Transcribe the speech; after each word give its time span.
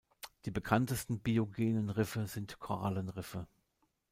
Die 0.45 0.49
bekanntesten 0.51 1.19
biogenen 1.19 1.91
Riffe 1.91 2.25
sind 2.25 2.57
Korallenriffe. 2.57 3.45